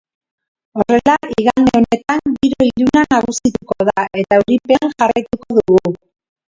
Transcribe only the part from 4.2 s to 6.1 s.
eta euripean jarraituko dugu.